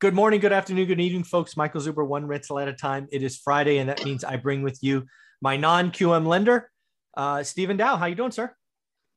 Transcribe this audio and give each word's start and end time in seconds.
Good 0.00 0.14
morning, 0.14 0.40
good 0.40 0.54
afternoon, 0.54 0.86
good 0.86 0.98
evening, 0.98 1.24
folks. 1.24 1.58
Michael 1.58 1.82
Zuber, 1.82 2.06
one 2.06 2.26
rental 2.26 2.58
at 2.58 2.68
a 2.68 2.72
time. 2.72 3.06
It 3.12 3.22
is 3.22 3.36
Friday, 3.36 3.76
and 3.76 3.90
that 3.90 4.02
means 4.02 4.24
I 4.24 4.36
bring 4.36 4.62
with 4.62 4.78
you 4.80 5.04
my 5.42 5.58
non-QM 5.58 6.26
lender, 6.26 6.70
uh, 7.18 7.42
Stephen 7.42 7.76
Dow. 7.76 7.98
How 7.98 8.06
you 8.06 8.14
doing, 8.14 8.30
sir? 8.30 8.50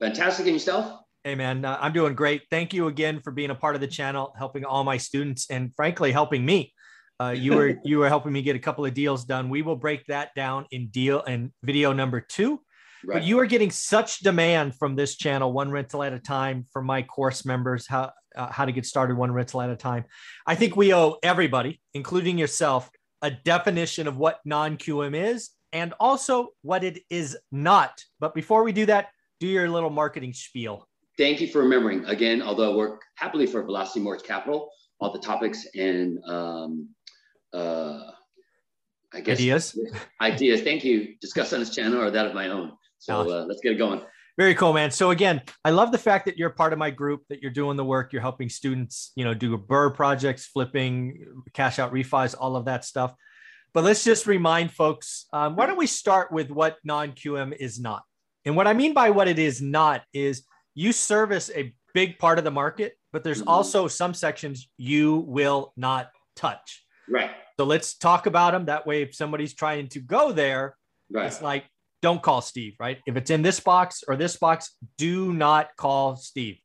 Fantastic, 0.02 0.46
and 0.46 0.56
yourself? 0.56 1.00
Hey, 1.24 1.36
man, 1.36 1.64
uh, 1.64 1.78
I'm 1.80 1.94
doing 1.94 2.16
great. 2.16 2.42
Thank 2.52 2.74
you 2.74 2.88
again 2.88 3.22
for 3.22 3.32
being 3.32 3.50
a 3.50 3.56
part 3.56 3.76
of 3.76 3.82
the 3.82 3.88
channel, 3.88 4.36
helping 4.38 4.66
all 4.66 4.84
my 4.84 4.98
students, 4.98 5.50
and 5.50 5.74
frankly, 5.74 6.12
helping 6.12 6.46
me. 6.46 6.74
Uh, 7.18 7.30
you 7.30 7.56
were 7.56 7.78
you 7.86 8.00
were 8.00 8.10
helping 8.10 8.34
me 8.34 8.42
get 8.42 8.58
a 8.58 8.60
couple 8.60 8.86
of 8.86 8.94
deals 8.94 9.24
done. 9.24 9.48
We 9.48 9.62
will 9.62 9.78
break 9.78 10.06
that 10.08 10.32
down 10.36 10.66
in 10.72 10.88
deal 10.88 11.24
and 11.24 11.54
video 11.64 11.94
number 11.94 12.20
two. 12.20 12.60
Right. 13.06 13.20
But 13.20 13.24
you 13.24 13.40
are 13.40 13.46
getting 13.46 13.72
such 13.72 14.20
demand 14.20 14.76
from 14.76 14.98
this 14.98 15.16
channel, 15.16 15.54
one 15.54 15.72
rental 15.72 16.04
at 16.04 16.12
a 16.12 16.20
time, 16.20 16.66
for 16.74 16.82
my 16.82 17.04
course 17.04 17.46
members, 17.46 17.88
how 17.88 18.12
uh, 18.36 18.52
how 18.52 18.66
to 18.66 18.72
get 18.72 18.86
started 18.86 19.18
one 19.18 19.32
rental 19.32 19.62
at 19.62 19.70
a 19.70 19.76
time. 19.76 20.06
I 20.46 20.56
think 20.56 20.76
we 20.76 20.94
owe 20.94 21.18
everybody, 21.24 21.82
including 21.94 22.38
yourself, 22.38 22.90
a 23.22 23.32
definition 23.32 24.08
of 24.08 24.18
what 24.18 24.40
non 24.46 24.78
QM 24.78 25.16
is 25.16 25.52
and 25.72 25.94
also 26.00 26.50
what 26.62 26.84
it 26.84 27.00
is 27.10 27.38
not. 27.52 28.04
But 28.20 28.36
before 28.36 28.64
we 28.64 28.72
do 28.72 28.86
that, 28.86 29.10
do 29.40 29.48
your 29.48 29.70
little 29.70 29.90
marketing 29.90 30.34
spiel. 30.34 30.88
Thank 31.18 31.42
you 31.42 31.48
for 31.48 31.60
remembering. 31.60 32.06
Again, 32.06 32.42
although 32.42 32.74
I 32.74 32.76
work 32.76 33.02
happily 33.16 33.46
for 33.46 33.64
Velocity 33.64 34.00
Mortgage 34.00 34.26
Capital, 34.26 34.70
all 35.00 35.12
the 35.12 35.20
topics 35.20 35.68
and 35.76 36.20
um, 36.26 36.90
uh, 37.54 38.00
I 39.14 39.22
guess 39.22 39.38
ideas. 39.38 39.80
Ideas. 40.22 40.62
Thank 40.62 40.84
you. 40.84 41.16
Discuss 41.22 41.54
on 41.54 41.60
this 41.60 41.76
channel 41.76 42.02
or 42.02 42.10
that 42.10 42.26
of 42.26 42.34
my 42.34 42.48
own. 42.48 42.72
So 42.98 43.20
uh, 43.20 43.46
let's 43.46 43.62
get 43.62 43.74
it 43.74 43.78
going. 43.78 44.02
Very 44.38 44.56
cool, 44.56 44.74
man. 44.74 44.90
So 44.90 45.12
again, 45.12 45.42
I 45.64 45.70
love 45.70 45.92
the 45.92 45.98
fact 45.98 46.26
that 46.26 46.38
you're 46.38 46.50
part 46.50 46.74
of 46.74 46.80
my 46.80 46.90
group, 46.90 47.22
that 47.30 47.42
you're 47.42 47.52
doing 47.52 47.78
the 47.78 47.86
work, 47.86 48.12
you're 48.12 48.22
helping 48.22 48.50
students, 48.50 49.12
you 49.16 49.24
know, 49.24 49.34
do 49.36 49.56
BRRRR 49.58 49.94
projects, 49.94 50.48
flipping, 50.48 51.44
cash 51.54 51.78
out 51.78 51.94
refis, 51.94 52.34
all 52.40 52.56
of 52.56 52.66
that 52.66 52.84
stuff. 52.84 53.14
But 53.74 53.84
let's 53.84 54.04
just 54.04 54.26
remind 54.26 54.72
folks, 54.72 55.28
um, 55.34 55.56
why 55.56 55.68
don't 55.68 55.78
we 55.78 55.88
start 55.88 56.32
with 56.32 56.50
what 56.50 56.78
non-QM 56.84 57.56
is 57.58 57.80
not? 57.80 58.04
And 58.46 58.56
what 58.56 58.68
I 58.68 58.74
mean 58.74 58.94
by 58.94 59.12
what 59.12 59.28
it 59.28 59.40
is 59.40 59.62
not 59.62 60.02
is 60.14 60.44
you 60.74 60.92
service 60.92 61.52
a 61.56 61.74
big 61.94 62.18
part 62.18 62.38
of 62.40 62.44
the 62.44 62.52
market, 62.52 62.98
but 63.12 63.24
there's 63.24 63.40
mm-hmm. 63.40 63.50
also 63.50 63.88
some 63.88 64.14
sections 64.14 64.68
you 64.78 65.18
will 65.28 65.74
not 65.78 66.10
touch. 66.36 66.84
Right. 67.08 67.32
So 67.60 67.66
let's 67.66 67.96
talk 67.96 68.26
about 68.26 68.54
them. 68.54 68.66
That 68.66 68.88
way, 68.88 69.04
if 69.04 69.14
somebody's 69.14 69.54
trying 69.54 69.90
to 69.90 70.00
go 70.00 70.32
there, 70.32 70.76
right. 71.12 71.28
it's 71.28 71.42
like 71.42 71.66
don't 72.04 72.22
call 72.22 72.42
Steve, 72.42 72.76
right? 72.80 73.00
If 73.08 73.16
it's 73.16 73.32
in 73.32 73.42
this 73.42 73.60
box 73.60 74.04
or 74.08 74.16
this 74.16 74.36
box, 74.36 74.76
do 74.98 75.34
not 75.34 75.70
call 75.78 76.18
Steve. 76.18 76.58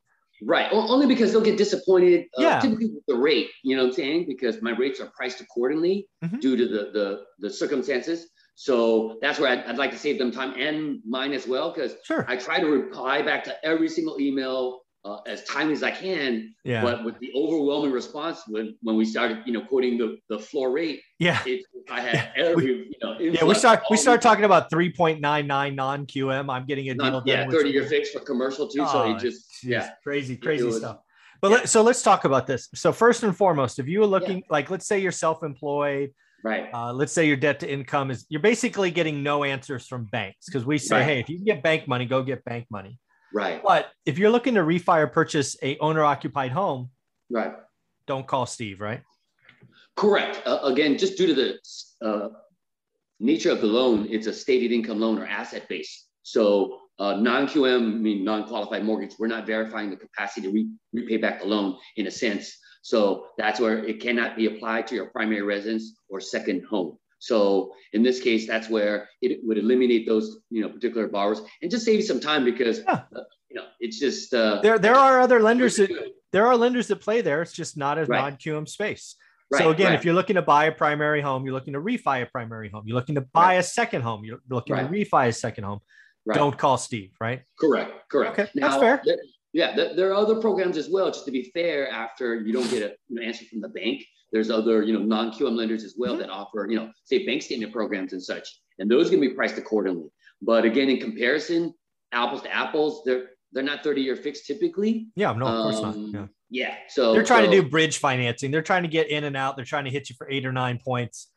Right. 0.43 0.67
Only 0.71 1.07
because 1.07 1.31
they'll 1.31 1.41
get 1.41 1.57
disappointed. 1.57 2.25
Uh, 2.37 2.41
yeah. 2.43 2.59
Typically 2.59 2.91
with 2.93 3.05
the 3.07 3.15
rate, 3.15 3.47
you 3.63 3.75
know 3.75 3.83
what 3.83 3.89
I'm 3.89 3.95
saying? 3.95 4.25
Because 4.27 4.61
my 4.61 4.71
rates 4.71 4.99
are 4.99 5.11
priced 5.15 5.41
accordingly 5.41 6.07
mm-hmm. 6.23 6.39
due 6.39 6.55
to 6.55 6.67
the, 6.67 6.91
the, 6.93 7.21
the 7.39 7.49
circumstances. 7.49 8.27
So 8.55 9.17
that's 9.21 9.39
where 9.39 9.49
I'd, 9.49 9.65
I'd, 9.65 9.77
like 9.77 9.91
to 9.91 9.97
save 9.97 10.17
them 10.17 10.31
time 10.31 10.53
and 10.57 10.99
mine 11.07 11.31
as 11.31 11.47
well. 11.47 11.73
Because 11.73 11.95
sure. 12.03 12.25
I 12.27 12.35
try 12.35 12.59
to 12.59 12.67
reply 12.67 13.21
back 13.21 13.45
to 13.45 13.55
every 13.65 13.87
single 13.87 14.19
email 14.19 14.81
uh, 15.05 15.17
as 15.25 15.43
timely 15.45 15.73
as 15.73 15.83
I 15.83 15.91
can. 15.91 16.53
Yeah. 16.63 16.81
But 16.81 17.03
with 17.05 17.19
the 17.19 17.31
overwhelming 17.35 17.91
response 17.91 18.41
when 18.47 18.75
when 18.81 18.95
we 18.95 19.05
started, 19.05 19.39
you 19.45 19.53
know, 19.53 19.61
quoting 19.61 19.97
the 19.97 20.17
the 20.29 20.39
floor 20.39 20.71
rate. 20.71 21.01
Yeah. 21.19 21.41
It, 21.45 21.65
I 21.89 22.01
had 22.01 22.31
every, 22.35 22.65
you 22.65 22.91
know. 23.01 23.17
Yeah, 23.19 23.45
we 23.45 23.55
start 23.55 23.83
we 23.89 23.97
start 23.97 24.21
talking 24.21 24.43
about 24.43 24.69
three 24.69 24.91
point 24.91 25.21
nine 25.21 25.47
nine 25.47 25.75
non 25.75 26.05
QM. 26.05 26.53
I'm 26.53 26.65
getting 26.65 26.89
a 26.89 26.95
deal. 26.95 27.23
yeah, 27.25 27.49
thirty 27.49 27.69
year 27.69 27.85
fix 27.85 28.11
for 28.11 28.19
commercial 28.19 28.67
too. 28.67 28.81
Oh, 28.81 28.91
so 28.91 29.15
it 29.15 29.19
just 29.19 29.61
geez, 29.61 29.71
yeah, 29.71 29.89
crazy 30.03 30.37
crazy 30.37 30.65
was, 30.65 30.77
stuff. 30.77 30.99
But 31.41 31.51
yeah. 31.51 31.57
let, 31.57 31.69
so 31.69 31.81
let's 31.81 32.01
talk 32.01 32.25
about 32.25 32.47
this. 32.47 32.69
So 32.75 32.91
first 32.91 33.23
and 33.23 33.35
foremost, 33.35 33.79
if 33.79 33.87
you 33.87 34.01
were 34.01 34.05
looking 34.05 34.37
yeah. 34.39 34.43
like, 34.49 34.69
let's 34.69 34.87
say 34.87 34.99
you're 34.99 35.13
self-employed, 35.13 36.11
right? 36.43 36.69
Uh, 36.73 36.91
let's 36.91 37.13
say 37.13 37.25
your 37.25 37.37
debt 37.37 37.61
to 37.61 37.71
income 37.71 38.11
is 38.11 38.25
you're 38.29 38.41
basically 38.41 38.91
getting 38.91 39.23
no 39.23 39.45
answers 39.45 39.87
from 39.87 40.05
banks 40.05 40.45
because 40.45 40.65
we 40.65 40.77
say, 40.77 40.97
right. 40.97 41.05
hey, 41.05 41.19
if 41.21 41.29
you 41.29 41.37
can 41.37 41.45
get 41.45 41.63
bank 41.63 41.87
money, 41.87 42.05
go 42.05 42.21
get 42.23 42.43
bank 42.43 42.67
money. 42.69 42.99
Right. 43.33 43.61
But 43.63 43.91
if 44.05 44.17
you're 44.17 44.31
looking 44.31 44.55
to 44.55 44.61
refi 44.61 45.01
or 45.01 45.07
purchase 45.07 45.55
a 45.61 45.77
owner 45.79 46.03
occupied 46.03 46.51
home, 46.51 46.89
right, 47.29 47.53
don't 48.07 48.25
call 48.25 48.45
Steve, 48.45 48.81
right? 48.81 49.03
Correct. 49.95 50.41
Uh, 50.45 50.59
again, 50.63 50.97
just 50.97 51.17
due 51.17 51.27
to 51.27 51.33
the 51.33 52.07
uh, 52.07 52.29
nature 53.19 53.51
of 53.51 53.61
the 53.61 53.67
loan, 53.67 54.07
it's 54.09 54.27
a 54.27 54.33
stated 54.33 54.71
income 54.71 54.99
loan 54.99 55.19
or 55.19 55.25
asset 55.25 55.67
base. 55.67 56.07
So 56.23 56.79
uh, 56.99 57.15
non-QM, 57.15 57.77
I 57.77 57.79
mean 57.79 58.23
non-qualified 58.23 58.83
mortgage, 58.83 59.15
we're 59.19 59.27
not 59.27 59.45
verifying 59.45 59.89
the 59.89 59.95
capacity 59.95 60.47
to 60.47 60.51
re- 60.51 60.69
repay 60.93 61.17
back 61.17 61.41
the 61.41 61.47
loan 61.47 61.77
in 61.97 62.07
a 62.07 62.11
sense. 62.11 62.57
So 62.81 63.27
that's 63.37 63.59
where 63.59 63.83
it 63.85 64.01
cannot 64.01 64.35
be 64.35 64.45
applied 64.45 64.87
to 64.87 64.95
your 64.95 65.07
primary 65.07 65.41
residence 65.41 65.95
or 66.09 66.21
second 66.21 66.65
home. 66.69 66.97
So 67.19 67.73
in 67.93 68.01
this 68.01 68.21
case, 68.21 68.47
that's 68.47 68.69
where 68.69 69.09
it 69.21 69.39
would 69.43 69.57
eliminate 69.57 70.07
those, 70.07 70.39
you 70.49 70.61
know, 70.61 70.69
particular 70.69 71.07
borrowers 71.07 71.41
and 71.61 71.69
just 71.69 71.85
save 71.85 71.95
you 71.95 72.05
some 72.05 72.19
time 72.19 72.45
because, 72.45 72.79
yeah. 72.79 73.01
uh, 73.15 73.21
you 73.49 73.55
know, 73.55 73.65
it's 73.79 73.99
just 73.99 74.33
uh, 74.33 74.61
there. 74.61 74.79
There 74.79 74.95
are 74.95 75.19
other 75.19 75.41
lenders 75.41 75.75
that 75.77 75.91
there 76.31 76.47
are 76.47 76.55
lenders 76.55 76.87
that 76.87 76.97
play 76.97 77.21
there. 77.21 77.41
It's 77.41 77.53
just 77.53 77.77
not 77.77 77.97
a 77.97 78.05
right. 78.05 78.21
non-QM 78.21 78.67
space. 78.67 79.15
Right, 79.51 79.63
so 79.63 79.71
again, 79.71 79.87
right. 79.87 79.95
if 79.95 80.05
you're 80.05 80.13
looking 80.13 80.35
to 80.35 80.43
buy 80.43 80.65
a 80.65 80.71
primary 80.71 81.21
home, 81.21 81.43
you're 81.43 81.55
looking 81.55 81.73
to 81.73 81.81
refi 81.81 82.21
a 82.21 82.25
primary 82.27 82.69
home. 82.69 82.83
You're 82.85 82.95
looking 82.95 83.15
to 83.15 83.25
buy 83.33 83.55
a 83.55 83.63
second 83.63 84.03
home. 84.03 84.23
You're 84.23 84.41
looking 84.47 84.75
to 84.75 84.83
refi 84.83 85.29
a 85.29 85.33
second 85.33 85.63
home. 85.63 85.79
Don't 86.31 86.55
call 86.55 86.77
Steve. 86.77 87.11
Right. 87.19 87.41
Correct. 87.59 87.91
Correct. 88.11 88.39
Okay, 88.39 88.51
now, 88.53 88.67
that's 88.67 88.79
fair. 88.79 89.01
There, 89.03 89.17
yeah, 89.53 89.75
there 89.75 90.09
are 90.09 90.15
other 90.15 90.35
programs 90.35 90.77
as 90.77 90.89
well. 90.89 91.07
Just 91.07 91.25
to 91.25 91.31
be 91.31 91.51
fair, 91.53 91.89
after 91.89 92.35
you 92.35 92.53
don't 92.53 92.69
get 92.69 92.97
an 93.09 93.23
answer 93.23 93.45
from 93.45 93.61
the 93.61 93.69
bank, 93.69 94.03
there's 94.31 94.49
other, 94.49 94.83
you 94.83 94.93
know, 94.93 94.99
non-QM 94.99 95.55
lenders 95.55 95.83
as 95.83 95.95
well 95.97 96.13
mm-hmm. 96.13 96.21
that 96.21 96.29
offer, 96.29 96.67
you 96.69 96.75
know, 96.75 96.91
say 97.05 97.25
bank 97.25 97.41
statement 97.41 97.73
programs 97.73 98.13
and 98.13 98.21
such, 98.21 98.47
and 98.77 98.89
those 98.89 99.09
can 99.09 99.19
be 99.19 99.29
priced 99.29 99.57
accordingly. 99.57 100.09
But 100.41 100.65
again, 100.65 100.89
in 100.89 100.99
comparison, 100.99 101.73
apples 102.11 102.43
to 102.43 102.55
apples, 102.55 103.01
they're 103.05 103.29
they're 103.51 103.63
not 103.63 103.83
30 103.83 104.01
year 104.01 104.15
fixed 104.15 104.45
typically. 104.45 105.07
Yeah, 105.15 105.33
no, 105.33 105.47
of 105.47 105.63
course 105.63 105.81
not. 105.81 105.95
Um, 105.95 106.11
yeah. 106.13 106.25
Yeah. 106.51 106.75
So 106.87 107.13
they're 107.13 107.23
trying 107.23 107.45
so, 107.45 107.51
to 107.51 107.61
do 107.61 107.69
bridge 107.69 107.97
financing. 107.97 108.51
They're 108.51 108.61
trying 108.61 108.83
to 108.83 108.89
get 108.89 109.09
in 109.09 109.23
and 109.23 109.37
out. 109.37 109.55
They're 109.55 109.65
trying 109.65 109.85
to 109.85 109.91
hit 109.91 110.09
you 110.09 110.15
for 110.17 110.29
eight 110.29 110.45
or 110.45 110.51
nine 110.51 110.79
points, 110.83 111.27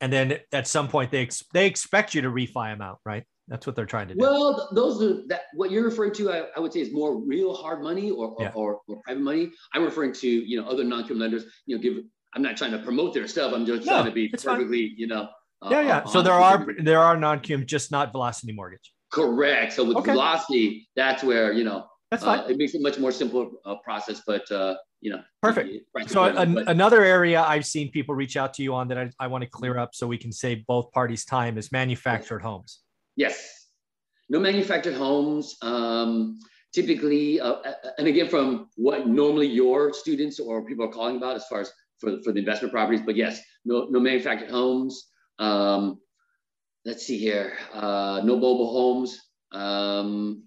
and 0.00 0.12
then 0.12 0.38
at 0.52 0.66
some 0.66 0.88
point 0.88 1.10
they 1.10 1.22
ex- 1.22 1.44
they 1.52 1.66
expect 1.66 2.14
you 2.14 2.22
to 2.22 2.30
refi 2.30 2.72
them 2.72 2.80
out, 2.80 3.00
right? 3.04 3.24
That's 3.48 3.66
what 3.66 3.76
they're 3.76 3.86
trying 3.86 4.08
to 4.08 4.14
do. 4.14 4.20
Well, 4.20 4.70
those 4.72 5.02
are 5.02 5.22
that 5.28 5.42
what 5.54 5.70
you're 5.70 5.84
referring 5.84 6.12
to. 6.14 6.32
I, 6.32 6.44
I 6.56 6.60
would 6.60 6.72
say 6.72 6.80
is 6.80 6.92
more 6.92 7.20
real 7.20 7.54
hard 7.54 7.82
money 7.82 8.10
or 8.10 8.34
yeah. 8.40 8.52
or, 8.54 8.80
or, 8.88 9.02
private 9.04 9.22
money. 9.22 9.50
I'm 9.74 9.84
referring 9.84 10.14
to 10.14 10.28
you 10.28 10.60
know 10.60 10.66
other 10.66 10.82
non-QM 10.82 11.18
lenders. 11.18 11.44
You 11.66 11.76
know, 11.76 11.82
give 11.82 12.04
I'm 12.34 12.42
not 12.42 12.56
trying 12.56 12.72
to 12.72 12.78
promote 12.78 13.12
their 13.12 13.28
stuff. 13.28 13.52
I'm 13.52 13.66
just 13.66 13.86
no, 13.86 13.92
trying 13.92 14.06
to 14.06 14.12
be 14.12 14.28
perfectly, 14.28 14.88
fine. 14.88 14.94
you 14.96 15.06
know. 15.06 15.28
Uh, 15.60 15.68
yeah, 15.70 15.80
yeah. 15.82 16.04
So 16.04 16.22
there 16.22 16.32
are 16.32 16.66
there 16.82 17.00
are 17.00 17.16
non-QM, 17.16 17.66
just 17.66 17.90
not 17.90 18.12
Velocity 18.12 18.52
Mortgage. 18.52 18.92
Correct. 19.12 19.74
So 19.74 19.84
with 19.84 19.98
okay. 19.98 20.12
Velocity, 20.12 20.88
that's 20.96 21.22
where 21.22 21.52
you 21.52 21.64
know 21.64 21.86
that's 22.10 22.24
fine. 22.24 22.40
Uh, 22.40 22.46
it 22.46 22.56
makes 22.56 22.74
it 22.74 22.80
much 22.80 22.98
more 22.98 23.12
simple 23.12 23.50
uh, 23.66 23.76
process, 23.84 24.22
but 24.26 24.50
uh, 24.50 24.76
you 25.00 25.10
know. 25.10 25.22
Perfect. 25.42 25.84
So 26.06 26.24
an, 26.24 26.54
but, 26.54 26.68
another 26.68 27.04
area 27.04 27.42
I've 27.42 27.66
seen 27.66 27.90
people 27.90 28.14
reach 28.14 28.36
out 28.36 28.54
to 28.54 28.62
you 28.62 28.74
on 28.74 28.88
that 28.88 28.98
I, 28.98 29.10
I 29.20 29.26
want 29.26 29.44
to 29.44 29.50
clear 29.50 29.76
up 29.78 29.94
so 29.94 30.06
we 30.06 30.18
can 30.18 30.32
save 30.32 30.66
both 30.66 30.90
parties 30.92 31.24
time 31.24 31.58
is 31.58 31.70
manufactured 31.70 32.40
homes. 32.40 32.80
Yes. 33.16 33.68
No 34.28 34.40
manufactured 34.40 34.94
homes. 34.94 35.56
Um, 35.62 36.38
typically, 36.74 37.40
uh, 37.40 37.56
and 37.98 38.08
again, 38.08 38.28
from 38.28 38.68
what 38.76 39.06
normally 39.06 39.46
your 39.46 39.92
students 39.92 40.40
or 40.40 40.64
people 40.64 40.84
are 40.84 40.92
calling 40.92 41.16
about 41.16 41.36
as 41.36 41.46
far 41.46 41.60
as 41.60 41.72
for, 41.98 42.20
for 42.24 42.32
the 42.32 42.40
investment 42.40 42.72
properties. 42.72 43.02
But 43.06 43.16
yes, 43.16 43.40
no, 43.64 43.86
no 43.90 44.00
manufactured 44.00 44.50
homes. 44.50 45.10
Um, 45.38 46.00
let's 46.84 47.06
see 47.06 47.18
here, 47.18 47.56
uh, 47.72 48.20
no 48.24 48.34
mobile 48.36 48.72
homes. 48.72 49.20
Um, 49.52 50.44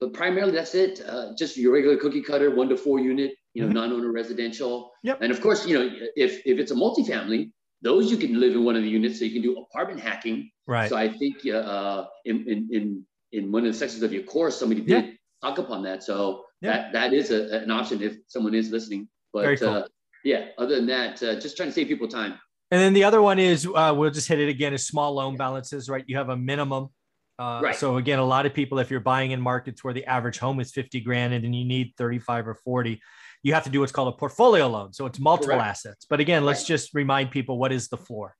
but 0.00 0.12
primarily 0.12 0.52
that's 0.52 0.74
it. 0.74 1.00
Uh, 1.06 1.32
just 1.36 1.56
your 1.56 1.72
regular 1.72 1.96
cookie 1.96 2.22
cutter, 2.22 2.54
one 2.54 2.68
to 2.68 2.76
four 2.76 3.00
unit, 3.00 3.32
you 3.54 3.62
know, 3.62 3.68
mm-hmm. 3.68 3.78
non-owner 3.78 4.12
residential. 4.12 4.90
Yep. 5.02 5.22
And 5.22 5.32
of 5.32 5.40
course, 5.40 5.66
you 5.66 5.78
know, 5.78 5.90
if, 6.16 6.42
if 6.46 6.58
it's 6.58 6.70
a 6.70 6.74
multifamily, 6.74 7.50
those 7.82 8.10
you 8.10 8.16
can 8.16 8.40
live 8.40 8.54
in 8.54 8.64
one 8.64 8.76
of 8.76 8.82
the 8.82 8.88
units, 8.88 9.18
so 9.18 9.24
you 9.24 9.32
can 9.32 9.42
do 9.42 9.58
apartment 9.58 10.00
hacking. 10.00 10.50
Right. 10.66 10.88
So 10.88 10.96
I 10.96 11.12
think 11.12 11.46
uh, 11.46 12.06
in, 12.24 12.48
in, 12.48 12.68
in, 12.72 13.06
in 13.32 13.52
one 13.52 13.66
of 13.66 13.72
the 13.72 13.78
sections 13.78 14.02
of 14.02 14.12
your 14.12 14.22
course, 14.22 14.58
somebody 14.58 14.80
did 14.80 15.04
yeah. 15.04 15.10
talk 15.42 15.58
upon 15.58 15.82
that. 15.84 16.02
So 16.02 16.44
yeah. 16.60 16.72
that, 16.72 16.92
that 16.92 17.12
is 17.12 17.30
a, 17.30 17.62
an 17.62 17.70
option 17.70 18.02
if 18.02 18.16
someone 18.28 18.54
is 18.54 18.70
listening. 18.70 19.08
But 19.32 19.42
Very 19.42 19.56
cool. 19.58 19.68
uh, 19.68 19.86
yeah, 20.24 20.46
other 20.58 20.76
than 20.76 20.86
that, 20.86 21.22
uh, 21.22 21.38
just 21.38 21.56
trying 21.56 21.68
to 21.68 21.72
save 21.72 21.88
people 21.88 22.08
time. 22.08 22.38
And 22.70 22.80
then 22.80 22.94
the 22.94 23.04
other 23.04 23.22
one 23.22 23.38
is 23.38 23.66
uh, 23.66 23.94
we'll 23.96 24.10
just 24.10 24.26
hit 24.26 24.40
it 24.40 24.48
again 24.48 24.74
is 24.74 24.84
small 24.86 25.14
loan 25.14 25.36
balances, 25.36 25.88
right? 25.88 26.04
You 26.06 26.16
have 26.16 26.30
a 26.30 26.36
minimum. 26.36 26.88
Uh, 27.38 27.60
right. 27.62 27.76
So 27.76 27.98
again, 27.98 28.18
a 28.18 28.24
lot 28.24 28.46
of 28.46 28.54
people, 28.54 28.78
if 28.78 28.90
you're 28.90 28.98
buying 28.98 29.30
in 29.30 29.40
markets 29.40 29.84
where 29.84 29.94
the 29.94 30.04
average 30.06 30.38
home 30.38 30.58
is 30.58 30.72
50 30.72 31.00
grand 31.00 31.34
and 31.34 31.44
then 31.44 31.52
you 31.52 31.64
need 31.64 31.92
35 31.96 32.48
or 32.48 32.54
40, 32.54 33.00
you 33.46 33.54
have 33.54 33.62
to 33.62 33.70
do 33.70 33.78
what's 33.78 33.92
called 33.92 34.12
a 34.12 34.16
portfolio 34.16 34.66
loan. 34.66 34.92
So 34.92 35.06
it's 35.06 35.20
multiple 35.20 35.54
Correct. 35.54 35.68
assets. 35.68 36.04
But 36.10 36.18
again, 36.18 36.44
let's 36.44 36.62
right. 36.62 36.74
just 36.74 36.92
remind 36.94 37.30
people 37.30 37.58
what 37.58 37.70
is 37.70 37.86
the 37.86 37.96
floor. 37.96 38.34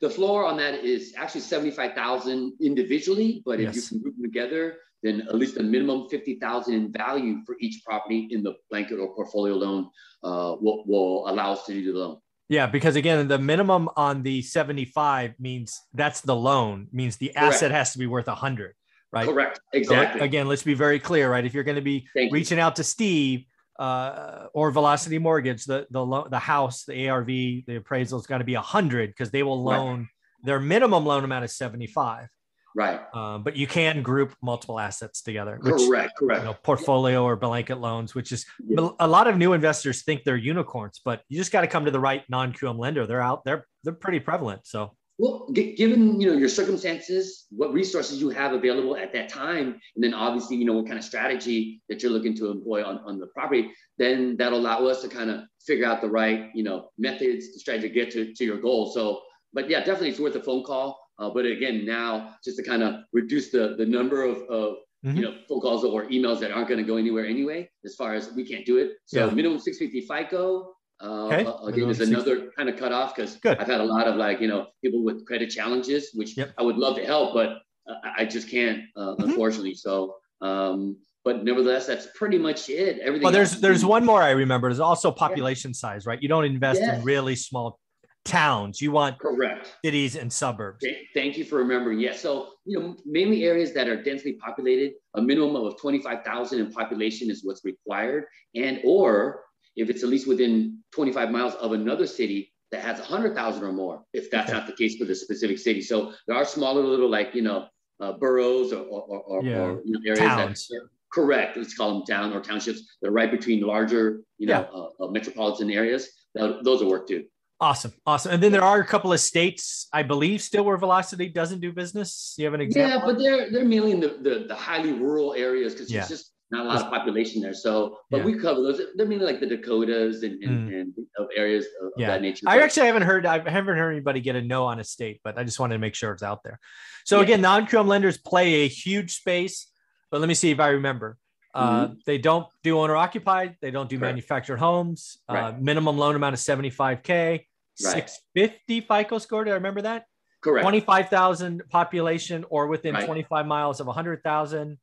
The 0.00 0.10
floor 0.10 0.44
on 0.44 0.56
that 0.56 0.82
is 0.82 1.14
actually 1.16 1.42
75,000 1.42 2.54
individually, 2.60 3.40
but 3.46 3.60
if 3.60 3.66
yes. 3.66 3.76
you 3.76 3.82
can 3.82 4.02
group 4.02 4.16
them 4.16 4.24
together, 4.24 4.78
then 5.04 5.20
at 5.28 5.36
least 5.36 5.58
a 5.58 5.62
minimum 5.62 6.08
50,000 6.08 6.74
in 6.74 6.90
value 6.90 7.44
for 7.46 7.54
each 7.60 7.84
property 7.84 8.26
in 8.32 8.42
the 8.42 8.54
blanket 8.68 8.98
or 8.98 9.14
portfolio 9.14 9.54
loan 9.54 9.88
uh, 10.24 10.56
will, 10.60 10.82
will 10.86 11.28
allow 11.28 11.52
us 11.52 11.64
to 11.66 11.72
do 11.72 11.92
the 11.92 11.98
loan. 12.00 12.18
Yeah, 12.48 12.66
because 12.66 12.96
again, 12.96 13.28
the 13.28 13.38
minimum 13.38 13.88
on 13.96 14.24
the 14.24 14.42
75 14.42 15.34
means 15.38 15.80
that's 15.94 16.20
the 16.20 16.34
loan, 16.34 16.88
means 16.90 17.16
the 17.16 17.28
Correct. 17.28 17.54
asset 17.54 17.70
has 17.70 17.92
to 17.92 18.00
be 18.00 18.08
worth 18.08 18.26
a 18.26 18.32
100, 18.32 18.74
right? 19.12 19.28
Correct. 19.28 19.60
Exactly. 19.72 20.18
So 20.18 20.24
again, 20.24 20.48
let's 20.48 20.64
be 20.64 20.74
very 20.74 20.98
clear, 20.98 21.30
right? 21.30 21.46
If 21.46 21.54
you're 21.54 21.62
going 21.62 21.76
to 21.76 21.80
be 21.80 22.08
Thank 22.12 22.32
reaching 22.32 22.58
you. 22.58 22.64
out 22.64 22.74
to 22.76 22.82
Steve 22.82 23.44
uh, 23.78 24.46
or 24.52 24.70
Velocity 24.70 25.18
Mortgage, 25.18 25.64
the 25.64 25.86
the 25.90 26.04
lo- 26.04 26.28
the 26.30 26.38
house, 26.38 26.84
the 26.84 27.08
ARV, 27.08 27.26
the 27.26 27.76
appraisal 27.76 28.18
is 28.18 28.26
going 28.26 28.40
to 28.40 28.44
be 28.44 28.54
a 28.54 28.58
100 28.58 29.10
because 29.10 29.30
they 29.30 29.42
will 29.42 29.62
loan 29.62 29.98
right. 29.98 30.08
their 30.44 30.60
minimum 30.60 31.04
loan 31.04 31.24
amount 31.24 31.44
is 31.44 31.56
75. 31.56 32.28
Right. 32.74 33.00
Um, 33.14 33.42
but 33.42 33.54
you 33.56 33.66
can 33.66 34.02
group 34.02 34.34
multiple 34.42 34.78
assets 34.78 35.20
together. 35.20 35.58
Which, 35.60 35.74
correct. 35.86 36.16
Correct. 36.16 36.40
You 36.40 36.46
know, 36.46 36.54
portfolio 36.62 37.22
or 37.22 37.36
blanket 37.36 37.78
loans, 37.78 38.14
which 38.14 38.32
is 38.32 38.46
yeah. 38.66 38.88
a 38.98 39.06
lot 39.06 39.26
of 39.26 39.36
new 39.36 39.52
investors 39.52 40.02
think 40.02 40.24
they're 40.24 40.36
unicorns, 40.36 41.00
but 41.04 41.22
you 41.28 41.36
just 41.36 41.52
got 41.52 41.60
to 41.62 41.66
come 41.66 41.84
to 41.84 41.90
the 41.90 42.00
right 42.00 42.24
non-QM 42.30 42.78
lender. 42.78 43.06
They're 43.06 43.20
out. 43.20 43.44
They're 43.44 43.66
they're 43.84 43.92
pretty 43.92 44.20
prevalent. 44.20 44.66
So. 44.66 44.96
Well, 45.22 45.46
g- 45.52 45.76
given 45.76 46.20
you 46.20 46.26
know 46.26 46.36
your 46.36 46.48
circumstances, 46.48 47.46
what 47.50 47.72
resources 47.72 48.20
you 48.20 48.30
have 48.30 48.54
available 48.54 48.96
at 48.96 49.12
that 49.12 49.28
time, 49.28 49.78
and 49.94 50.02
then 50.02 50.14
obviously 50.14 50.56
you 50.56 50.64
know 50.64 50.72
what 50.72 50.86
kind 50.86 50.98
of 50.98 51.04
strategy 51.04 51.80
that 51.88 52.02
you're 52.02 52.10
looking 52.10 52.36
to 52.38 52.50
employ 52.50 52.84
on, 52.84 52.98
on 53.06 53.20
the 53.20 53.28
property, 53.28 53.70
then 53.98 54.36
that'll 54.36 54.58
allow 54.58 54.84
us 54.84 55.00
to 55.02 55.08
kind 55.08 55.30
of 55.30 55.42
figure 55.64 55.86
out 55.86 56.00
the 56.00 56.10
right 56.10 56.50
you 56.54 56.64
know 56.64 56.88
methods, 56.98 57.46
strategy 57.54 57.86
to 57.86 57.94
get 57.94 58.10
to, 58.10 58.34
to 58.34 58.44
your 58.44 58.60
goal. 58.60 58.90
So, 58.90 59.20
but 59.52 59.70
yeah, 59.70 59.78
definitely 59.78 60.08
it's 60.08 60.18
worth 60.18 60.34
a 60.34 60.42
phone 60.42 60.64
call. 60.64 60.98
Uh, 61.20 61.30
but 61.30 61.46
again, 61.46 61.86
now 61.86 62.34
just 62.44 62.56
to 62.56 62.64
kind 62.64 62.82
of 62.82 62.96
reduce 63.12 63.52
the, 63.52 63.76
the 63.78 63.86
number 63.86 64.24
of, 64.24 64.38
of 64.50 64.74
mm-hmm. 65.06 65.18
you 65.18 65.22
know 65.22 65.36
phone 65.48 65.60
calls 65.60 65.84
or 65.84 66.06
emails 66.06 66.40
that 66.40 66.50
aren't 66.50 66.66
going 66.66 66.80
to 66.80 66.86
go 66.92 66.96
anywhere 66.96 67.26
anyway, 67.26 67.70
as 67.84 67.94
far 67.94 68.14
as 68.14 68.32
we 68.32 68.44
can't 68.44 68.66
do 68.66 68.78
it. 68.78 68.94
So 69.04 69.26
yeah. 69.26 69.32
minimum 69.32 69.60
650 69.60 70.00
FICO. 70.04 70.72
Uh, 71.02 71.26
okay. 71.26 71.46
Again, 71.66 71.88
is 71.90 72.00
another 72.00 72.50
kind 72.56 72.68
of 72.68 72.76
cutoff 72.76 73.14
because 73.14 73.38
I've 73.44 73.66
had 73.66 73.80
a 73.80 73.84
lot 73.84 74.06
of 74.06 74.16
like 74.16 74.40
you 74.40 74.48
know 74.48 74.68
people 74.82 75.02
with 75.02 75.26
credit 75.26 75.50
challenges, 75.50 76.10
which 76.14 76.36
yep. 76.36 76.54
I 76.58 76.62
would 76.62 76.76
love 76.76 76.96
to 76.96 77.04
help, 77.04 77.34
but 77.34 77.58
uh, 77.88 77.94
I 78.16 78.24
just 78.24 78.48
can't, 78.48 78.82
uh, 78.96 79.00
mm-hmm. 79.00 79.24
unfortunately. 79.24 79.74
So 79.74 80.14
um, 80.40 80.96
but 81.24 81.44
nevertheless, 81.44 81.86
that's 81.86 82.08
pretty 82.14 82.38
much 82.38 82.68
it. 82.68 82.98
Everything. 82.98 83.22
Well, 83.22 83.32
there's 83.32 83.60
there's 83.60 83.84
one 83.84 84.04
more 84.04 84.22
I 84.22 84.30
remember. 84.30 84.68
There's 84.68 84.80
also 84.80 85.10
population 85.12 85.70
yeah. 85.70 85.78
size, 85.78 86.06
right? 86.06 86.20
You 86.20 86.28
don't 86.28 86.44
invest 86.44 86.80
yes. 86.80 86.98
in 86.98 87.04
really 87.04 87.36
small 87.36 87.78
towns. 88.24 88.80
You 88.80 88.92
want 88.92 89.18
correct 89.18 89.76
cities 89.84 90.16
and 90.16 90.32
suburbs. 90.32 90.84
Thank 91.14 91.36
you 91.36 91.44
for 91.44 91.56
remembering. 91.56 91.98
Yes. 92.00 92.20
So, 92.20 92.50
you 92.64 92.78
know, 92.78 92.96
mainly 93.04 93.44
areas 93.44 93.72
that 93.74 93.88
are 93.88 94.00
densely 94.00 94.34
populated, 94.34 94.92
a 95.14 95.22
minimum 95.22 95.56
of 95.56 95.80
25,000 95.80 96.60
in 96.60 96.72
population 96.72 97.30
is 97.30 97.44
what's 97.44 97.64
required. 97.64 98.24
And, 98.54 98.80
or 98.84 99.40
if 99.76 99.90
it's 99.90 100.02
at 100.02 100.08
least 100.08 100.26
within 100.26 100.78
25 100.92 101.30
miles 101.30 101.54
of 101.54 101.72
another 101.72 102.06
city 102.06 102.52
that 102.70 102.82
has 102.82 102.98
100,000 102.98 103.64
or 103.64 103.72
more, 103.72 104.02
if 104.12 104.30
that's 104.30 104.50
okay. 104.50 104.58
not 104.58 104.66
the 104.66 104.74
case 104.74 104.96
for 104.96 105.04
the 105.04 105.14
specific 105.14 105.58
city. 105.58 105.82
So 105.82 106.12
there 106.26 106.36
are 106.36 106.44
smaller 106.44 106.82
little, 106.82 107.10
like, 107.10 107.34
you 107.34 107.42
know, 107.42 107.66
uh, 108.00 108.12
boroughs 108.12 108.72
or, 108.72 108.82
or, 108.84 109.20
or, 109.20 109.44
yeah. 109.44 109.58
or 109.58 109.82
you 109.84 109.92
know, 109.92 110.00
areas 110.04 110.18
Towns. 110.18 110.68
that 110.68 110.88
correct. 111.12 111.56
Let's 111.56 111.74
call 111.74 111.94
them 111.94 112.04
town 112.04 112.32
or 112.32 112.40
townships. 112.40 112.96
They're 113.00 113.12
right 113.12 113.30
between 113.30 113.60
larger, 113.60 114.22
you 114.38 114.46
know, 114.46 114.66
yeah. 114.72 114.80
uh, 114.80 115.04
uh, 115.04 115.10
metropolitan 115.10 115.70
areas. 115.70 116.08
Those 116.34 116.82
will 116.82 116.90
work 116.90 117.06
too. 117.06 117.24
Awesome. 117.60 117.92
Awesome. 118.06 118.32
And 118.32 118.42
then 118.42 118.50
there 118.50 118.64
are 118.64 118.80
a 118.80 118.86
couple 118.86 119.12
of 119.12 119.20
states, 119.20 119.86
I 119.92 120.02
believe, 120.02 120.42
still 120.42 120.64
where 120.64 120.76
Velocity 120.76 121.28
doesn't 121.28 121.60
do 121.60 121.72
business. 121.72 122.34
You 122.36 122.46
have 122.46 122.54
an 122.54 122.60
example? 122.60 122.98
Yeah, 122.98 123.04
but 123.04 123.18
they're 123.18 123.50
they're 123.52 123.64
mainly 123.64 123.92
in 123.92 124.00
the, 124.00 124.18
the, 124.20 124.46
the 124.48 124.54
highly 124.54 124.92
rural 124.92 125.32
areas 125.34 125.74
because 125.74 125.92
yeah. 125.92 126.00
it's 126.00 126.08
just 126.08 126.32
not 126.52 126.66
a 126.66 126.68
lot 126.68 126.82
of 126.82 126.90
population 126.90 127.40
there. 127.40 127.54
So, 127.54 127.98
but 128.10 128.18
yeah. 128.18 128.24
we 128.24 128.38
cover 128.38 128.60
those. 128.60 128.80
They're 128.94 129.06
mainly 129.06 129.24
like 129.24 129.40
the 129.40 129.46
Dakotas 129.46 130.22
and, 130.22 130.42
and, 130.42 130.70
mm. 130.70 130.80
and 130.80 130.94
of 131.18 131.28
areas 131.34 131.64
of, 131.82 131.92
yeah. 131.96 132.08
that 132.08 132.20
nature. 132.20 132.44
I 132.46 132.60
actually 132.60 132.86
haven't 132.86 133.02
heard, 133.02 133.24
I 133.24 133.38
haven't 133.38 133.76
heard 133.76 133.90
anybody 133.90 134.20
get 134.20 134.36
a 134.36 134.42
no 134.42 134.64
on 134.66 134.78
a 134.78 134.84
state, 134.84 135.20
but 135.24 135.38
I 135.38 135.44
just 135.44 135.58
wanted 135.58 135.74
to 135.74 135.78
make 135.78 135.94
sure 135.94 136.12
it's 136.12 136.22
out 136.22 136.42
there. 136.44 136.60
So 137.04 137.16
yeah. 137.16 137.24
again, 137.24 137.40
non-QM 137.40 137.86
lenders 137.86 138.18
play 138.18 138.54
a 138.62 138.68
huge 138.68 139.14
space, 139.14 139.66
but 140.10 140.20
let 140.20 140.28
me 140.28 140.34
see 140.34 140.50
if 140.50 140.60
I 140.60 140.68
remember. 140.68 141.16
Uh, 141.54 141.86
mm-hmm. 141.86 141.94
They 142.06 142.18
don't 142.18 142.46
do 142.62 142.78
owner 142.78 142.96
occupied. 142.96 143.56
They 143.62 143.70
don't 143.70 143.88
do 143.88 143.98
Correct. 143.98 144.12
manufactured 144.12 144.58
homes. 144.58 145.18
Uh, 145.28 145.34
right. 145.34 145.54
Uh, 145.54 145.58
minimum 145.58 145.96
loan 145.96 146.14
amount 146.14 146.34
of 146.34 146.40
75K. 146.40 147.46
650 147.76 148.80
FICO 148.82 149.18
score. 149.18 149.44
Do 149.44 149.50
I 149.50 149.54
remember 149.54 149.82
that? 149.82 150.04
Correct. 150.42 150.64
25,000 150.64 151.62
population 151.70 152.44
or 152.50 152.66
within 152.66 152.94
right. 152.94 153.06
25 153.06 153.46
miles 153.46 153.80
of 153.80 153.86
100,000. 153.86 154.78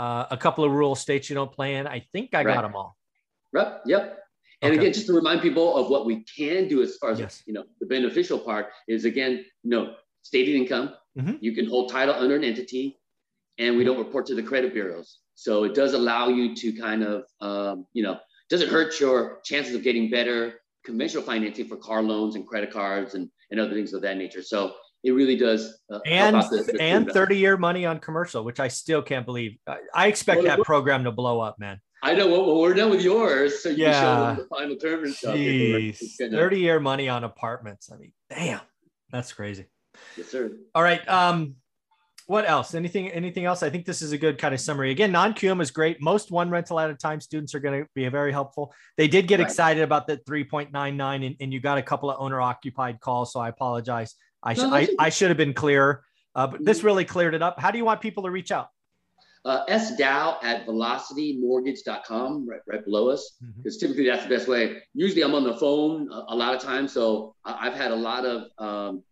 Uh, 0.00 0.26
a 0.30 0.36
couple 0.44 0.64
of 0.64 0.70
rural 0.72 0.94
states 0.94 1.28
you 1.28 1.34
don't 1.34 1.52
play 1.52 1.74
in. 1.74 1.86
I 1.86 2.06
think 2.12 2.30
I 2.32 2.42
right. 2.42 2.54
got 2.54 2.62
them 2.62 2.74
all. 2.74 2.96
Yep. 3.52 3.82
Yep. 3.84 4.18
And 4.62 4.72
okay. 4.72 4.80
again, 4.80 4.92
just 4.94 5.06
to 5.08 5.12
remind 5.12 5.42
people 5.42 5.76
of 5.76 5.90
what 5.90 6.06
we 6.06 6.24
can 6.24 6.68
do 6.68 6.80
as 6.80 6.96
far 6.96 7.10
as 7.10 7.20
yes. 7.20 7.42
you 7.46 7.52
know, 7.52 7.64
the 7.80 7.86
beneficial 7.86 8.38
part 8.38 8.68
is 8.88 9.04
again, 9.04 9.44
no 9.62 9.94
stated 10.22 10.54
income. 10.54 10.94
Mm-hmm. 11.18 11.34
You 11.42 11.52
can 11.54 11.68
hold 11.68 11.92
title 11.92 12.14
under 12.14 12.34
an 12.34 12.44
entity, 12.44 12.98
and 13.58 13.76
we 13.76 13.84
don't 13.84 13.98
report 13.98 14.24
to 14.26 14.34
the 14.34 14.42
credit 14.42 14.72
bureaus. 14.72 15.18
So 15.34 15.64
it 15.64 15.74
does 15.74 15.92
allow 15.92 16.28
you 16.28 16.56
to 16.56 16.72
kind 16.72 17.02
of, 17.02 17.24
um, 17.42 17.86
you 17.92 18.02
know, 18.02 18.18
doesn't 18.48 18.70
hurt 18.70 19.00
your 19.00 19.40
chances 19.44 19.74
of 19.74 19.82
getting 19.82 20.08
better 20.08 20.60
conventional 20.82 21.22
financing 21.22 21.68
for 21.68 21.76
car 21.76 22.02
loans 22.02 22.36
and 22.36 22.46
credit 22.46 22.70
cards 22.72 23.14
and, 23.14 23.28
and 23.50 23.60
other 23.60 23.74
things 23.74 23.92
of 23.92 24.00
that 24.00 24.16
nature. 24.16 24.42
So 24.42 24.72
it 25.02 25.12
really 25.12 25.36
does. 25.36 25.78
Uh, 25.90 26.00
and 26.06 26.36
the, 26.36 26.70
the 26.72 26.80
and 26.80 27.10
30 27.10 27.36
year 27.36 27.56
money 27.56 27.86
on 27.86 27.98
commercial, 27.98 28.44
which 28.44 28.60
I 28.60 28.68
still 28.68 29.02
can't 29.02 29.24
believe. 29.24 29.58
I, 29.66 29.78
I 29.94 30.06
expect 30.08 30.42
well, 30.42 30.56
that 30.56 30.64
program 30.64 31.04
to 31.04 31.12
blow 31.12 31.40
up, 31.40 31.58
man. 31.58 31.80
I 32.02 32.14
know. 32.14 32.28
Well, 32.28 32.58
we're 32.58 32.74
done 32.74 32.90
with 32.90 33.02
yours, 33.02 33.62
so 33.62 33.68
you 33.68 33.84
yeah. 33.84 33.92
can 33.92 34.02
show 34.02 34.26
them 34.26 34.36
the 34.36 34.56
final 34.56 34.76
term 34.76 35.04
and 35.04 35.14
stuff. 35.14 35.36
Jeez. 35.36 35.98
30 36.18 36.58
year 36.58 36.80
money 36.80 37.08
on 37.08 37.24
apartments. 37.24 37.90
I 37.92 37.96
mean, 37.96 38.12
damn, 38.30 38.60
that's 39.10 39.32
crazy. 39.32 39.66
Yes, 40.16 40.28
sir. 40.28 40.52
All 40.74 40.82
right. 40.82 41.06
Um, 41.08 41.56
what 42.26 42.48
else? 42.48 42.74
Anything 42.74 43.10
anything 43.10 43.44
else? 43.44 43.64
I 43.64 43.70
think 43.70 43.84
this 43.84 44.02
is 44.02 44.12
a 44.12 44.18
good 44.18 44.38
kind 44.38 44.54
of 44.54 44.60
summary. 44.60 44.92
Again, 44.92 45.10
non-QM 45.10 45.60
is 45.60 45.72
great. 45.72 46.00
Most 46.00 46.30
one 46.30 46.48
rental 46.48 46.78
at 46.78 46.88
a 46.88 46.94
time 46.94 47.20
students 47.20 47.56
are 47.56 47.60
going 47.60 47.82
to 47.82 47.88
be 47.94 48.06
very 48.08 48.30
helpful. 48.30 48.72
They 48.96 49.08
did 49.08 49.26
get 49.26 49.40
right. 49.40 49.48
excited 49.48 49.82
about 49.82 50.06
the 50.06 50.18
3.99 50.18 51.26
and, 51.26 51.36
and 51.40 51.52
you 51.52 51.58
got 51.58 51.78
a 51.78 51.82
couple 51.82 52.08
of 52.08 52.20
owner 52.20 52.40
occupied 52.40 53.00
calls. 53.00 53.32
So 53.32 53.40
I 53.40 53.48
apologize. 53.48 54.14
I, 54.42 54.54
no, 54.54 54.74
I, 54.74 54.88
I, 54.98 55.08
should 55.10 55.28
have 55.28 55.36
been 55.36 55.54
clearer, 55.54 56.04
uh, 56.34 56.46
but 56.46 56.64
this 56.64 56.82
really 56.82 57.04
cleared 57.04 57.34
it 57.34 57.42
up. 57.42 57.60
How 57.60 57.70
do 57.70 57.78
you 57.78 57.84
want 57.84 58.00
people 58.00 58.22
to 58.22 58.30
reach 58.30 58.50
out? 58.50 58.70
Uh, 59.44 59.64
Dow 59.98 60.38
at 60.42 60.66
velocitymortgage.com 60.66 62.48
right, 62.48 62.60
right 62.66 62.84
below 62.84 63.08
us 63.08 63.38
because 63.56 63.76
mm-hmm. 63.76 63.86
typically 63.86 64.06
that's 64.06 64.24
the 64.24 64.28
best 64.28 64.46
way 64.46 64.82
usually 64.92 65.22
i'm 65.22 65.34
on 65.34 65.44
the 65.44 65.56
phone 65.56 66.12
a, 66.12 66.26
a 66.28 66.36
lot 66.36 66.54
of 66.54 66.60
times 66.60 66.92
so 66.92 67.34
i've 67.46 67.72
had 67.72 67.90
a 67.90 67.96
lot 67.96 68.26
of 68.26 68.48
um, 68.58 69.02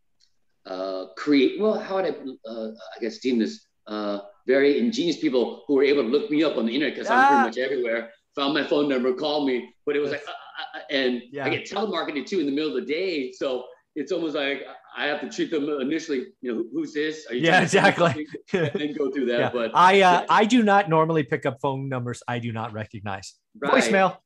uh, 0.68 1.06
create, 1.16 1.58
well, 1.60 1.78
how 1.78 1.96
would 1.96 2.04
I, 2.04 2.14
uh, 2.48 2.70
I 2.96 3.00
guess, 3.00 3.18
deem 3.18 3.38
this? 3.38 3.66
Uh, 3.86 4.20
very 4.46 4.78
ingenious 4.78 5.16
people 5.16 5.64
who 5.66 5.74
were 5.74 5.82
able 5.82 6.02
to 6.02 6.08
look 6.08 6.30
me 6.30 6.44
up 6.44 6.56
on 6.56 6.66
the 6.66 6.74
internet 6.74 6.94
because 6.94 7.10
I'm 7.10 7.26
pretty 7.26 7.40
ah. 7.40 7.44
much 7.44 7.58
everywhere. 7.58 8.10
Found 8.34 8.54
my 8.54 8.64
phone 8.64 8.88
number, 8.88 9.14
called 9.14 9.46
me, 9.46 9.74
but 9.86 9.96
it 9.96 10.00
was 10.00 10.10
like, 10.10 10.22
uh, 10.28 10.30
uh, 10.76 10.80
and 10.90 11.22
yeah. 11.30 11.46
I 11.46 11.48
get 11.48 11.68
telemarketed 11.68 12.26
too 12.26 12.40
in 12.40 12.46
the 12.46 12.52
middle 12.52 12.76
of 12.76 12.86
the 12.86 12.92
day. 12.92 13.32
So 13.32 13.64
it's 13.98 14.12
almost 14.12 14.36
like 14.36 14.64
I 14.96 15.06
have 15.06 15.20
to 15.20 15.28
treat 15.28 15.50
them 15.50 15.68
initially. 15.80 16.26
You 16.40 16.54
know, 16.54 16.64
who's 16.72 16.92
this? 16.92 17.26
yeah, 17.32 17.62
exactly. 17.62 18.26
and 18.52 18.70
then 18.74 18.94
go 18.94 19.10
through 19.10 19.26
that. 19.26 19.40
Yeah. 19.40 19.50
But 19.52 19.72
I, 19.74 19.94
uh, 19.94 20.20
yeah. 20.20 20.26
I 20.30 20.44
do 20.44 20.62
not 20.62 20.88
normally 20.88 21.24
pick 21.24 21.46
up 21.46 21.58
phone 21.60 21.88
numbers 21.88 22.22
I 22.28 22.38
do 22.38 22.52
not 22.52 22.72
recognize. 22.72 23.34
Right. 23.58 23.72
Voicemail. 23.72 24.16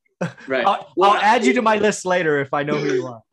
Right. 0.47 0.67
I'll, 0.67 0.93
well, 0.97 1.12
I'll 1.12 1.21
add 1.21 1.45
you 1.45 1.55
to 1.55 1.62
my 1.62 1.76
list 1.76 2.05
later 2.05 2.41
if 2.41 2.52
I 2.52 2.62
know 2.62 2.76
who 2.79 2.95
you 2.95 3.07
are. 3.07 3.23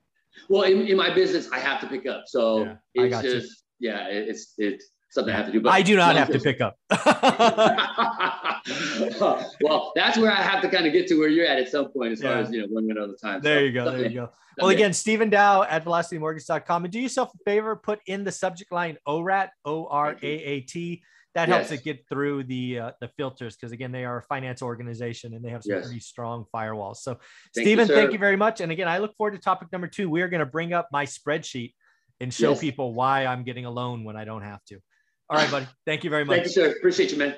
Well, 0.47 0.63
in, 0.63 0.87
in 0.87 0.95
my 0.95 1.13
business, 1.13 1.49
I 1.51 1.59
have 1.59 1.81
to 1.81 1.87
pick 1.87 2.07
up. 2.07 2.23
So 2.25 2.63
yeah, 2.63 2.75
it's 2.95 3.21
just, 3.21 3.63
you. 3.77 3.91
yeah, 3.91 4.07
it's, 4.07 4.53
it's 4.57 4.85
something 5.09 5.33
I 5.33 5.37
have 5.37 5.47
to 5.47 5.51
do. 5.51 5.61
But 5.61 5.73
I 5.73 5.81
do 5.81 5.95
not 5.95 6.15
have 6.15 6.31
to 6.31 6.39
pick 6.39 6.61
up. 6.61 6.75
well, 9.61 9.91
that's 9.95 10.17
where 10.17 10.31
I 10.31 10.41
have 10.41 10.61
to 10.61 10.69
kind 10.69 10.85
of 10.85 10.93
get 10.93 11.07
to 11.07 11.15
where 11.15 11.29
you're 11.29 11.45
at 11.45 11.59
at 11.59 11.69
some 11.69 11.91
point, 11.91 12.13
as 12.13 12.21
yeah. 12.21 12.33
far 12.33 12.39
as, 12.39 12.51
you 12.51 12.61
know, 12.61 12.67
one 12.69 12.87
minute 12.87 13.03
at 13.03 13.09
a 13.09 13.15
time. 13.15 13.41
There 13.41 13.59
so, 13.59 13.63
you 13.63 13.71
go. 13.71 13.91
There 13.91 14.03
you 14.03 14.15
go. 14.15 14.29
Well, 14.57 14.71
again, 14.71 14.91
Stephen 14.91 15.29
Dow 15.29 15.63
at 15.63 15.85
velocitymortgage.com. 15.85 16.83
And 16.83 16.91
do 16.91 16.99
yourself 16.99 17.31
a 17.33 17.37
favor, 17.45 17.77
put 17.77 18.01
in 18.07 18.25
the 18.25 18.31
subject 18.33 18.73
line 18.73 18.97
ORAT, 19.07 19.51
O 19.63 19.85
R 19.85 20.17
A 20.21 20.27
A 20.27 20.59
T 20.61 21.01
that 21.35 21.47
helps 21.47 21.71
it 21.71 21.83
get 21.83 22.07
through 22.07 22.43
the 22.43 22.79
uh, 22.79 22.91
the 22.99 23.07
filters 23.17 23.55
because 23.55 23.71
again 23.71 23.91
they 23.91 24.05
are 24.05 24.17
a 24.17 24.23
finance 24.23 24.61
organization 24.61 25.33
and 25.33 25.43
they 25.43 25.49
have 25.49 25.63
some 25.63 25.75
yes. 25.75 25.85
pretty 25.85 25.99
strong 25.99 26.45
firewalls 26.53 26.97
so 26.97 27.17
thank 27.55 27.65
stephen 27.65 27.87
you, 27.87 27.93
thank 27.93 28.11
you 28.11 28.17
very 28.17 28.35
much 28.35 28.61
and 28.61 28.71
again 28.71 28.87
i 28.87 28.97
look 28.97 29.15
forward 29.15 29.31
to 29.31 29.37
topic 29.37 29.67
number 29.71 29.87
two 29.87 30.09
we 30.09 30.21
are 30.21 30.27
going 30.27 30.39
to 30.39 30.45
bring 30.45 30.73
up 30.73 30.87
my 30.91 31.05
spreadsheet 31.05 31.73
and 32.19 32.33
show 32.33 32.51
yes. 32.51 32.59
people 32.59 32.93
why 32.93 33.25
i'm 33.25 33.43
getting 33.43 33.65
a 33.65 33.71
loan 33.71 34.03
when 34.03 34.15
i 34.15 34.25
don't 34.25 34.41
have 34.41 34.63
to 34.65 34.79
all 35.29 35.37
right 35.37 35.51
buddy. 35.51 35.67
Thank 35.85 36.03
you 36.03 36.09
very 36.09 36.25
much 36.25 36.35
thank 36.35 36.45
you 36.45 36.51
sir. 36.51 36.71
Appreciate 36.71 37.11
you 37.11 37.17
man 37.17 37.35